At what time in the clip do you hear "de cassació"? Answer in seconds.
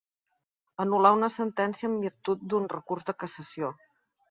3.13-3.73